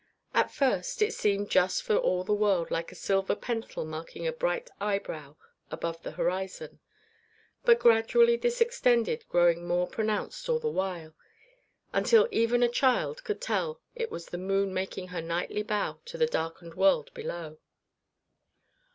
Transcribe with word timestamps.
At 0.33 0.49
first 0.49 1.03
it 1.03 1.13
seemed 1.13 1.51
just 1.51 1.83
for 1.83 1.95
all 1.95 2.23
the 2.23 2.33
world 2.33 2.71
like 2.71 2.91
a 2.91 2.95
silver 2.95 3.35
pencil 3.35 3.85
marking 3.85 4.25
a 4.25 4.33
bright 4.33 4.67
eyebrow 4.79 5.35
above 5.69 6.01
the 6.01 6.13
horizon; 6.13 6.79
but 7.65 7.77
gradually 7.77 8.35
this 8.35 8.61
extended, 8.61 9.27
growing 9.29 9.67
more 9.67 9.85
pronounced 9.85 10.49
all 10.49 10.57
the 10.57 10.69
while, 10.71 11.13
until 11.93 12.27
even 12.31 12.63
a 12.63 12.67
child 12.67 13.23
could 13.23 13.39
tell 13.41 13.75
that 13.75 13.81
it 14.05 14.09
was 14.11 14.25
the 14.25 14.39
moon 14.39 14.73
making 14.73 15.09
her 15.09 15.21
nightly 15.21 15.61
bow 15.61 15.99
to 16.05 16.17
the 16.17 16.25
darkened 16.25 16.73
world 16.73 17.13
below. 17.13 17.59